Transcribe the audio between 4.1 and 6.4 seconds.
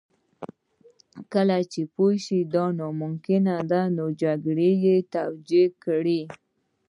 جګړه یې توجیه کړه